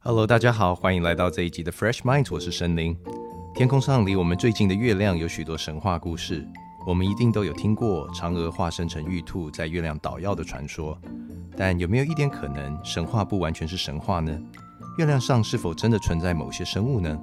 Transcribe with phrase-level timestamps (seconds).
[0.00, 2.96] Hello，大家好，欢迎来到这一集的 Fresh Mind，我是神灵。
[3.52, 6.46] 天空上离我们最近的月亮有许多神话故事，
[6.86, 10.96] 我们一定都有听过嫦娥化身成玉兔在月亮捣药的传说。
[11.56, 14.40] 但有没有一点可能，神话不完全是神话呢？
[14.98, 17.18] 月亮上是否真的存在某些生物呢？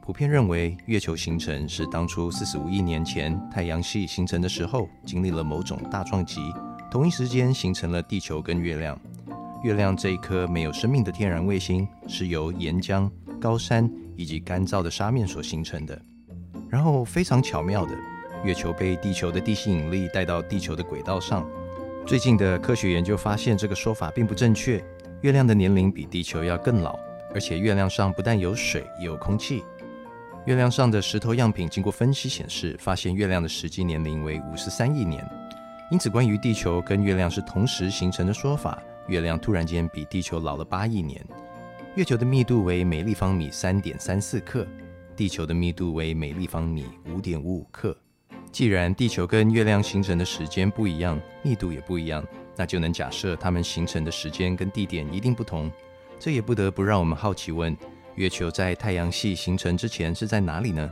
[0.00, 6.40] 普遍认为，月球形成是当初四十五亿年前太阳系形成的时候，经历了某种大撞击，
[6.88, 8.96] 同一时间形成了地球跟月亮。
[9.62, 13.08] 月亮这一颗没有生命的天然卫星，是由岩浆、
[13.40, 16.00] 高山以及干燥的沙面所形成的。
[16.68, 17.96] 然后非常巧妙的，
[18.44, 21.46] 月球被地球的地心引力带到地球的轨道上。
[22.04, 24.82] 最近的科学研究发现，这个说法并不正确。
[25.20, 26.98] 月亮的年龄比地球要更老，
[27.32, 29.62] 而且月亮上不但有水，也有空气。
[30.44, 35.24] 月亮上的石头样品经过分析显示，发现月亮的实际年龄为五十三亿年。
[35.92, 38.82] 因此，关于地球跟月亮是同时形成的说法。
[39.08, 41.24] 月亮突然间比地球老了八亿年。
[41.94, 44.66] 月球的密度为每立方米三点三四克，
[45.14, 47.96] 地球的密度为每立方米五点五五克。
[48.50, 52.24] 既然地球跟月亮形成的时间不一样，密度也不一样，
[52.56, 55.70] 那就能假设它们形成的时间跟地点一定不同。
[56.18, 57.76] 这也不得不让我们好奇问：
[58.14, 60.90] 月球在太阳系形成之前是在哪里呢？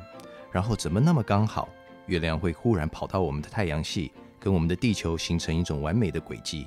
[0.51, 1.69] 然后怎么那么刚好，
[2.07, 6.67] 月亮会忽然跑到我们的太阳系，跟我们的地球形成一种完美的轨迹？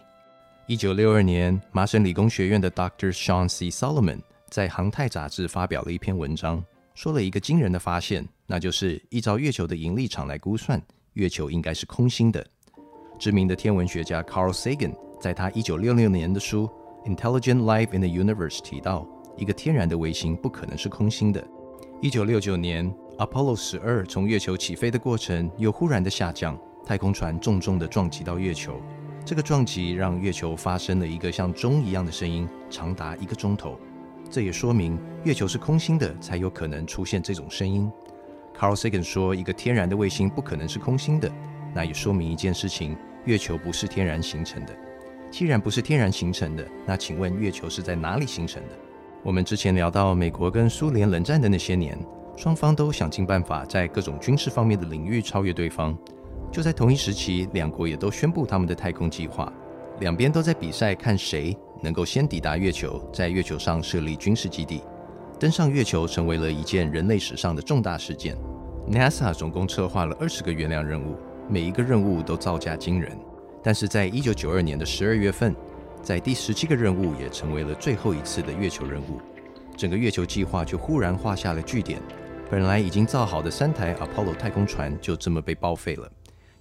[0.65, 3.69] 一九六二年，麻省理工学院的 Doctor Sean C.
[3.69, 4.19] Solomon
[4.49, 6.63] 在《航太》杂志发表了一篇文章，
[6.95, 10.81] 说了一个惊人的发现，那就是依照月球的引力场来估算，
[11.15, 12.45] 月球应该是空心的。
[13.19, 16.69] 知名的天文学家 Carl Sagan 在他一九六六年的书
[17.13, 21.45] 《Intelligent Life in the Universe》提到，一个天然的卫星不可能是空心的。
[22.01, 28.81] 一九六九年，Apollo 十二从月球起飞的过程又忽然的下降，太空船重重的撞击到月球。
[29.25, 33.79] 这个撞击让月球发生了一个像钟一样的声音，长达一个钟头。
[34.29, 37.89] 这也说明月球是空心的，才有可能出现这种声音。
[38.57, 41.31] Carl Sagan 说，一个天然的卫星不可能是空心的，
[41.73, 44.75] 那也说明一件事情：月球不是天然形成的。
[45.31, 48.69] 既然不是天然形成的，那请问月球是在哪里形成的？
[49.23, 51.97] 我们之前聊到美国跟苏联冷战的那些年，
[52.35, 55.97] 双方都想尽办法在各种军事方面的领域超越对方。
[56.53, 59.51] 就在同一时期，两国也都宣布他们的太空计划，
[59.99, 64.83] 两边都在比赛，看谁能够先抵达月球，在月球上设立军事基地。
[65.39, 68.37] 登上月球成为了一件人类史上的重大事件。
[68.87, 71.17] NASA 总共策划了二十个月亮任务，
[71.49, 73.17] 每一个任务都造价惊人。
[73.63, 75.55] 但是在一九九二年的十二月份，
[76.03, 79.19] 在第十七个任务也成为了最后一次的月球任务，
[79.75, 81.99] 整个月球计划就忽然画下了句点。
[82.47, 86.07] 本来已经造好的三台 Apollo 太空船就这么被报废了。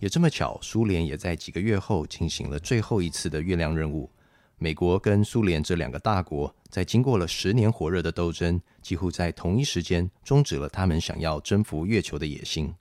[0.02, 4.10] 也这么巧，苏联也在几个月后进行了最后一次的月亮任务。
[4.58, 12.74] 美国跟苏联这两个大国，在经过了十年火热的斗争，几乎在同一时间终止了他们想要征服月球的野心。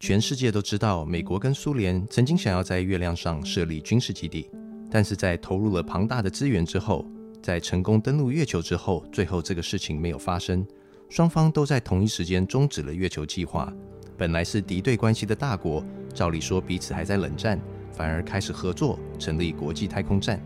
[0.00, 4.50] 全世界都知道，美国跟苏联曾经想要在月亮上设立军事基地，
[4.90, 7.06] 但是在投入了庞大的资源之后，
[7.40, 10.66] 在成功登陆月球之后，最后这个事情没有发生。
[11.08, 13.72] 双方都在同一时间终止了月球计划。
[14.16, 17.60] 本来是敌对关系的大国，照理说彼此还在冷战，
[17.90, 20.40] 反而开始合作，成立国际太空站。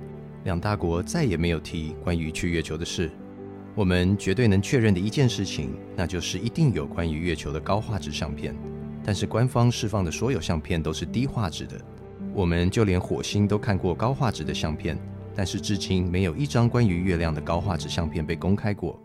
[0.44, 3.10] 两大国再也没有提关于去月球的事。
[3.74, 8.56] 我们绝对能确认的一件事情，那就是一定有关于月球的高画质相片。
[9.04, 11.78] 但是官方释放的所有相片都是低画质的。
[12.32, 14.98] 我们就连火星都看过高画质的相片，
[15.34, 18.98] 但是至今没有一张关于月亮的高画质相片被公开过。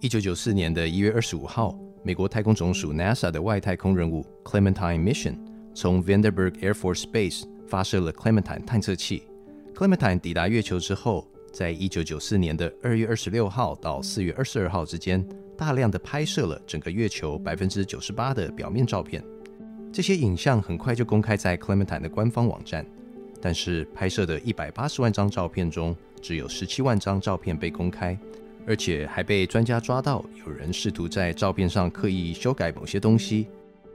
[0.00, 1.78] 一九九四年的一月二十五号。
[2.02, 5.36] 美国太空总署 NASA 的外太空任务 Clementine Mission
[5.74, 9.24] 从 Vandenberg Air Force Base 发射了 Clementine 探测器。
[9.74, 15.26] Clementine 抵达月球之后，在一九九四年的二月二十六号到四月二十二号之间，
[15.56, 19.22] 大量的拍摄了整个月球百分之九十八的表面照片。
[19.92, 22.84] 这些影像很快就公开在 Clementine 的官方网站。
[23.40, 28.18] 但是拍摄的一百八十万张照片中，只有十七万张照片被公开。
[28.68, 33.46] 而且还被专家抓到，有人试图在照片上刻意修改某些东西。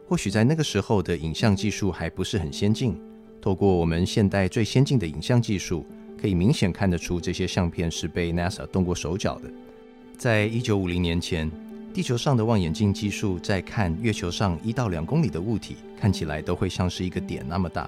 [0.07, 2.99] 或许在那个时候的影像技术还不是很先进。
[3.39, 5.85] 透过我们现代最先进的影像技术，
[6.19, 9.51] 可以明显看得出这些相片是被 NASA 动过手脚的。
[10.17, 11.51] 在一九五零年前，
[11.93, 17.87] 地球上的望远镜技术在看月球上一到两公里的物体，看起来都会像是一个点那么大。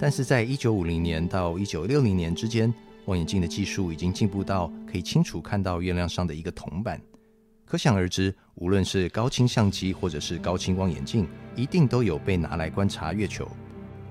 [0.00, 2.72] 但是在一九五零年到一九六零年之间，
[3.06, 7.00] 望远镜的技术已经进步到可以清楚看到月亮上的一个铜板，
[7.64, 13.48] 可想而知，无论是高清相机或者是高清望远镜，一定都有被拿来观察月球。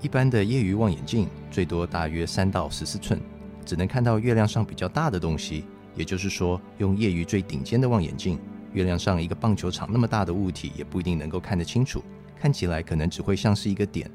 [0.00, 3.20] 一般的业余望远镜最多大约三到十四寸，
[3.64, 5.64] 只能看到月亮上比较大的东西，
[5.96, 8.38] 也就是说，用业余最顶尖的望远镜，
[8.72, 12.02] 月亮上一个棒球场那么大的物体也不一定能够看得清楚，
[12.38, 14.10] 看起来可能只会像是一个点。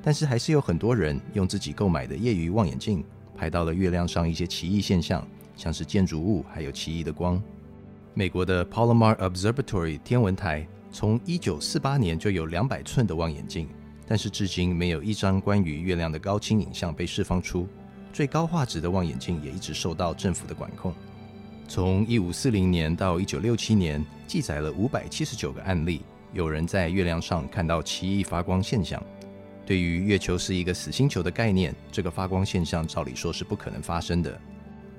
[0.00, 3.02] 但是还是有很多人用自己购买的业余望远镜
[3.36, 5.26] 拍到了月亮上一些奇异现象，
[5.56, 7.42] 像是建筑物还有奇异的光。
[8.14, 13.68] 美国的 Palomar Observatory 天文台从1948年就有200寸的望远镜，
[14.06, 17.66] 但是至今没有一张关于月亮的高清影像被释放出。
[18.12, 20.94] 最高画质的望远镜也一直受到政府的管控。
[21.66, 26.02] 从1540年到1967年，记载了579个案例，
[26.32, 29.02] 有人在月亮上看到奇异发光现象。
[29.66, 34.38] 对于月球是一个死星球的概念，这个发光现象照理说是不可能发生的。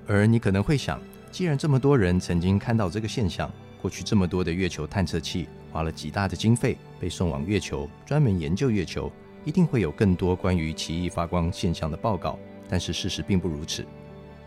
[0.07, 0.99] 而你可能会想，
[1.31, 9.11] 既然这么多人曾经看到这个现象，过去这么多的月球探测器花了极大的经费被送往月球，专门研究月球，
[9.43, 12.39] 一定会有更多关于奇异发光现象的报告。
[12.67, 13.85] 但是事实并不如此。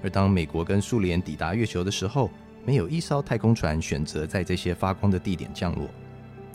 [0.03, 2.29] 而当美国跟苏联抵达月球的时候，
[2.65, 5.88] 没有一艘太空船选择在这些发光的地点降落。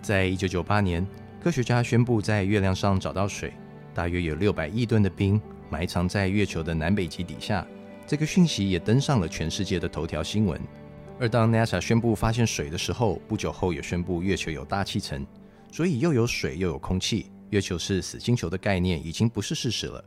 [0.02, 1.08] 在一九九八年。
[1.44, 3.52] 科学家宣布在月亮上找到水，
[3.94, 7.68] 大约有六百亿吨的冰埋藏在月球的南北极底下。
[8.08, 10.58] 这个讯息也登上了全世界的头条新闻。
[11.20, 15.28] 而当 NASA 宣布发现水的时候，不久后也宣布月球有大气层，
[15.70, 20.02] 所以又有水又有空气，月球是死星球的概念已经不是事实了。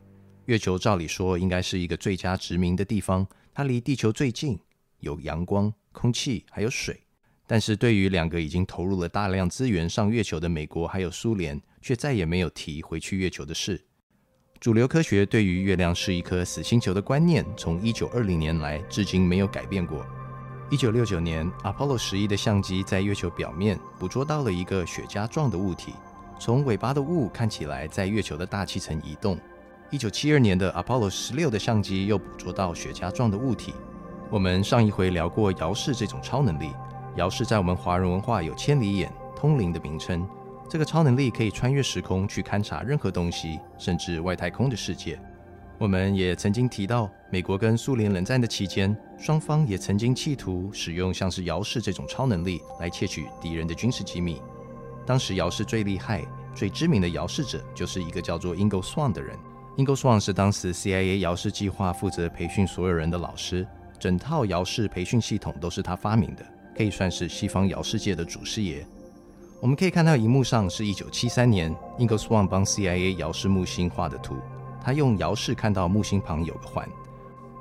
[0.45, 3.23] 月球照理说应该是一个最佳殖民的地方，
[3.53, 4.57] 它离地球最近，
[5.01, 6.99] 有阳光、空气还有水。
[7.49, 13.81] 但是对于两个已经投入了大量资源上月球的美国还有苏联，却再也没有提回去月球的事。
[14.59, 20.05] 主流科学对于月亮是一颗死星球的观念，从一九二零年来至今没有改变过。
[20.69, 25.93] 一九六九年，Apollo 十一的相机在月球表面捕捉到了一个雪茄状的物体，
[26.37, 29.39] 从尾巴的雾看起来在月球的大气层移动。
[29.89, 33.73] 一九七二年的 Apollo 十六的相机又捕捉到雪茄状的物体。
[34.29, 36.71] 我们上一回聊过遥视这种超能力。
[37.17, 40.27] 遥视在我们华人文化有千里眼、通灵的名称。
[40.69, 45.19] 这个超能力可以穿越时空去勘察任何东西，甚至外太空的世界。
[45.79, 54.39] 我们也曾经提到，美国跟苏联冷战的期间，双方也曾经企图使用像是遥视这种超能力来窃取敌人的军事机密。
[55.03, 56.23] 当时遥视最厉害、
[56.53, 59.35] 最知名的遥视者就是一个叫做 Ingo Swann 的人。
[59.77, 63.65] Ingo Swann 是当时 CIA 遥视计划负责培训所有人的老师，
[63.97, 66.45] 整套遥视培训系统都是他发明的。
[66.77, 68.85] 可以算是西方遥视界的祖师爷。
[69.59, 74.35] 我们可以看到荧幕上是一九七三年，Ingo Swan 帮 CIA 遥视木星画的图。
[74.83, 76.87] 他用遥视看到木星旁有个环。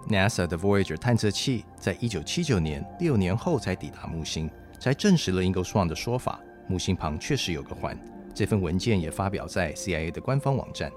[0.09, 6.39] NASA 的 Voyager 探测器在一九七九年六年后才抵达木星，才证实了 Ingo Swan 的说法，
[6.69, 7.99] 木星旁确实有个环。
[8.35, 10.93] 这份文件也发表在 CIA 的官方网站。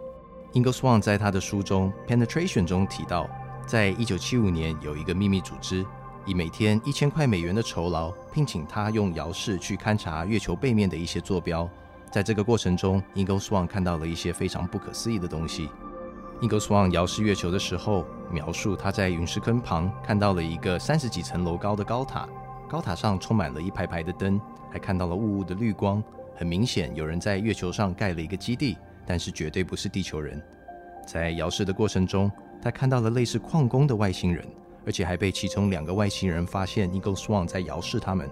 [0.53, 3.29] Ingo Swann 在他的书中《Penetration》中提到，
[3.65, 5.85] 在一九七五年有一个秘密组织。
[6.29, 11.67] 以每天一千块美元的酬劳，聘请他用遥视去勘察月球背面的一些坐标。
[12.11, 15.69] 在这个过程中，Ingo Swan 看到了一些非常不可思议的东西。
[16.39, 22.29] Ingo Swan 遥视月球的时候，描述他在陨石坑旁看到了一个三十几层楼高的高塔，
[22.69, 24.39] 高塔上充满了一排排的灯，
[24.69, 26.03] 还看到了雾雾的绿光。
[26.35, 30.39] 很明显，有人在月球上盖了一个基地，但是绝对不是地球人。
[31.07, 32.31] 在遥视的过程中，
[32.61, 34.47] 他看到了类似矿工的外星人。
[34.85, 38.29] 而且还被其中两个外星人发现，Eagle Swan 在遥视他们。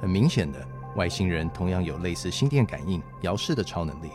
[0.00, 4.10] 很明显的，外星人同样有类似心电感应、遥视的超能力。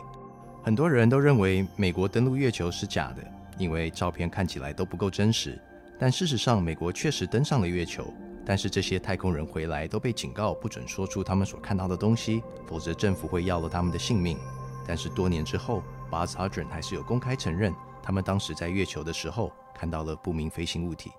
[0.62, 3.24] 很多人都认为美国登陆月球是假的，
[3.58, 5.60] 因为照片看起来都不够真实。
[5.98, 8.12] 但事实上，美国确实登上了月球。
[8.42, 14.36] 但是这些太空人回来都被警告不准说出他们所看到的东西，否则政府会要了他们的性命。
[14.86, 17.72] 但是多年之后，Buzz Aldrin 还是有公开承认，
[18.02, 21.12] 他们当时在月球的时候看到了不明飞行物体。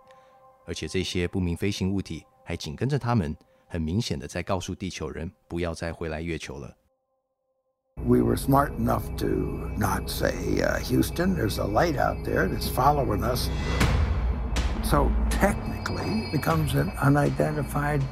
[0.71, 3.37] 而且这些不明飞行物体还紧跟着他们，
[3.69, 6.77] 很明显的在告诉地球人不要再回来月球了。
[8.05, 9.27] We were smart enough to
[9.79, 10.33] not say,
[10.85, 13.49] Houston, there's a light out there that's following us.
[14.85, 18.03] So technically, becomes an unidentified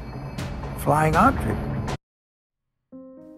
[0.83, 1.59] flying object.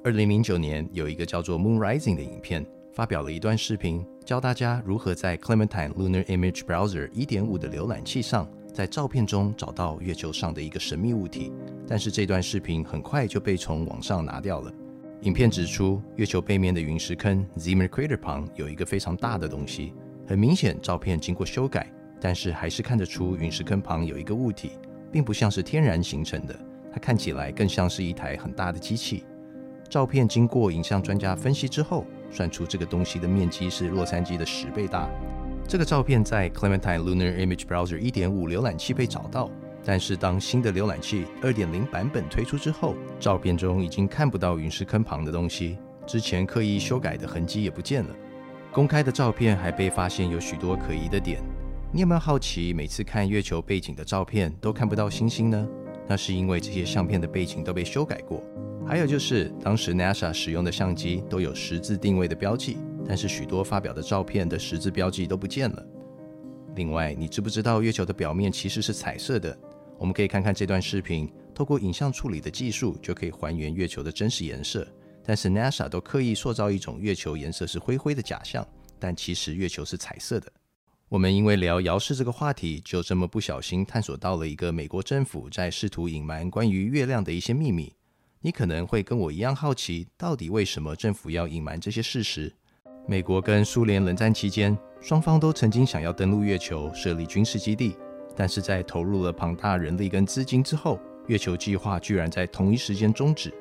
[0.05, 8.49] 二零零九年，有一个叫做《Moon Rising》的影片，发表了一段视频，教大家如何在 Clementine Lunar Image Browser 一点五的浏览器上。
[8.74, 11.51] 在照片中找到月球上的一个神秘物体，
[11.88, 14.72] 但是这段视频很快就被从网上拿掉了。
[15.22, 19.94] 影片指出，月球背面的陨石坑 Zimmer Crater 旁有一个非常大的东西。
[20.25, 24.72] 很明显，照片经过修改，但是还是看得出陨石坑旁有一个物体，
[25.12, 26.58] 并不像是天然形成的，
[26.92, 29.25] 它看起来更像是一台很大的机器。
[29.90, 35.10] 照片经过影像专家分析之后，算出这个东西的面积是洛杉矶的十倍大。
[35.72, 39.50] 这个照片在 Clementine Lunar Image Browser 1.5浏览器被找到，
[39.86, 48.10] 但是当新的浏览器二点零版本推出之后，照片中已经看不到陨石坑旁的东西，之前刻意修改的痕迹也不见了。
[48.70, 51.42] 公开的照片还被发现有许多可疑的点。
[51.94, 55.66] 你有没有好奇，每次看月球背景的照片都看不到星星呢？
[56.06, 58.44] 那是因为这些相片的背景都被修改过。
[58.86, 62.78] 还有就是，当时 NASA 使用的相机都有十字定位的标记，
[63.12, 65.86] 但是许多发表的照片的十字标记都不见了。
[66.77, 69.60] 另外，你知不知道月球的表面其实是彩色的？
[70.00, 74.88] 我们可以看看这段视频，透过影像处理的技术就可以还原月球的真实颜色。
[75.25, 78.65] 但是 NASA 都刻意塑造一种月球颜色是灰灰的假象，
[78.98, 80.50] 但其实月球是彩色的。
[81.10, 87.91] 我们因为聊遥视这个话题，就这么不小心探索到了一个美国政府在试图隐瞒关于月亮的一些秘密。
[88.39, 92.56] 你可能会跟我一样好奇，到底为什么政府要隐瞒这些事实？
[93.08, 97.98] 美国跟苏联冷战期间，双方都曾经想要登陆月球，设立军事基地，
[98.36, 103.53] 但是在投入了庞大人力跟资金之后，月球计划居然在同一时间终止。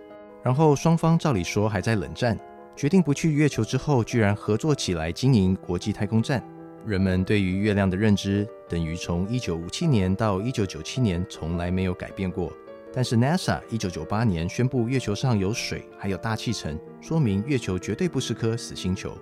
[0.43, 2.39] 然后双方照理说还在冷战，
[2.77, 6.43] 决定不去月球之后，居然合作起来经营国际太空站。
[6.87, 12.53] 人们对于月亮的认知，等于从一九五七年到一九九七年从来没有改变过。
[12.93, 19.17] 但是 NASA 一九九八年宣布月球上有水，还有大气层，说明月球绝对不是颗死星球。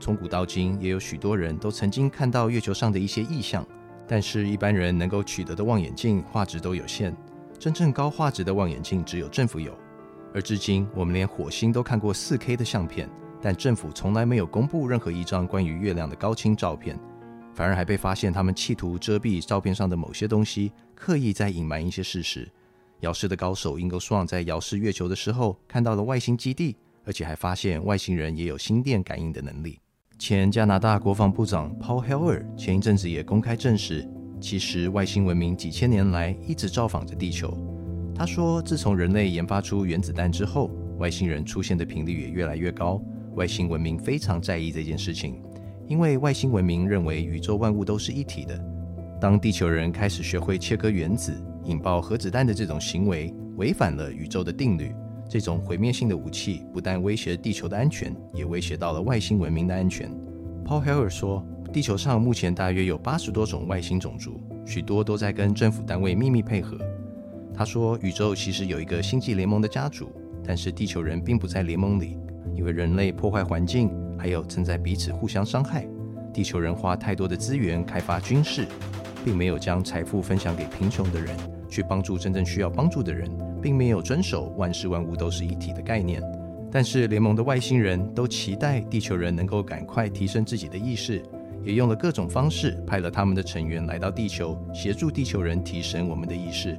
[0.00, 3.66] 从古到今，也有许多人都曾经看到月球上的一些异象，
[4.06, 7.14] 但是一般人能够取得的望远镜画质都有限，
[7.58, 9.76] 真正高画质的望远镜只有政府有。
[10.34, 13.08] 而至今，我们连火星都看过 4K 的相片。
[13.38, 16.98] 但政府从来没有公布任何一张关于月亮的高清照片，
[17.54, 22.48] 反而还被发现他们企图遮蔽照片上的某些东西，刻意在隐瞒一些事实。
[23.00, 29.78] 遥视的高手 i n g o s w a n 在遥视月球的时候看到了外星基地，而且还发现外星人也有心电感应的能力。
[30.18, 34.08] 前加拿大国防部长 Paul Heller 前一阵子也公开证实，
[34.40, 37.54] 其实外星文明几千年来一直造访着地球。
[38.14, 43.00] 他说，自从人类研发出原子弹之后，外星人出现的频率也越来越高。
[43.34, 45.38] 外星文明非常在意这件事情，
[45.86, 48.58] 因为外星文明认为宇宙万物都是一体的。
[49.20, 51.32] 当地球人开始学会切割原子、
[51.64, 54.94] 引爆核子弹的这种行为，违反了宇宙的定律。
[55.28, 60.10] 这种毁灭性的武器不但威胁地球的安全，也威胁到了外星文明的安全。
[60.64, 66.78] Paul Heller 说，地球上目前大约有八十多种外星种族，许多都在跟政府单位秘密配合。
[67.54, 70.10] 他说，宇宙其实有一个星际联盟的家族，
[70.44, 72.18] 但是地球人并不在联盟里。
[72.54, 75.86] 因为人类破坏环境，还有正在彼此互相伤害。
[76.32, 78.66] 地球人花太多的资源开发军事，
[79.24, 81.36] 并没有将财富分享给贫穷的人，
[81.68, 83.30] 去帮助真正需要帮助的人，
[83.66, 86.22] 并没有遵守万事万物都是一体的概念。
[86.70, 91.20] 但是联盟的外星人都期待地球人能够赶快提升自己的意识，
[91.64, 96.78] 也用了各种方式派了他们的成员来到地球，协助地球人提升我们的意识。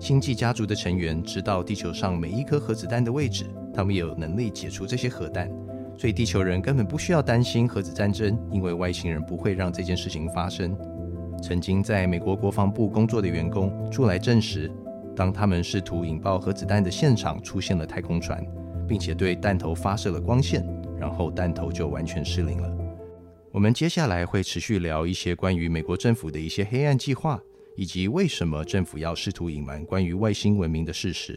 [0.00, 3.46] 星际家族的成员知道地球上每一颗核子弹的位置。
[3.72, 5.48] 他们有能力解除这些核弹，
[5.96, 10.76] 所以地球人根本不需要担心核子战争，因为外星人不会让这件事情发生。
[11.40, 14.68] 曾经在美国国防部工作的员工出来证实，
[15.18, 18.40] 当他们试图引爆核子弹的现场出现了太空船，
[18.86, 20.64] 并且对弹头发射了光线，
[20.96, 22.72] 然后弹头就完全失灵了。
[23.50, 27.42] 我们接下来会持续聊一些关于美国政府的一些黑暗计划，
[27.74, 31.36] 以及为什么政府要试图隐瞒关于外星文明的事实。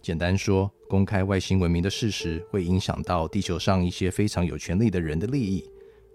[0.00, 5.68] 简单说，公开外星文明的事实会影响到地球上一些非常有权力的人的利益，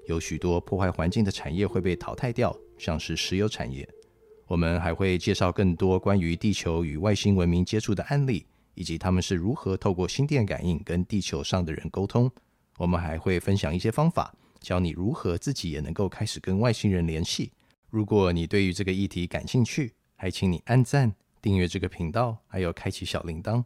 [0.07, 3.87] 有许多破坏环境的产业会被淘汰掉，像是石油产业。
[4.47, 12.31] 我们还会介绍更多关于地球与外星文明接触的案例，以及他们是如何透过心电感应跟地球上的人沟通。
[12.77, 17.51] 我们还会分享一些方法，教你如何自己也能够开始跟外星人联系。
[17.89, 23.63] 如果你对于这个议题感兴趣，还请你按赞、订阅这个频道，还有开启小铃铛。